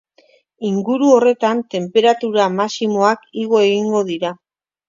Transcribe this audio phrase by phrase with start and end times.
[0.69, 4.37] Inguru horretan tenperatura maximoak igo egingo dira.